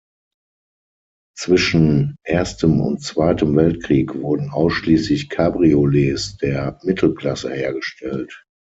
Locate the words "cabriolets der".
5.29-6.79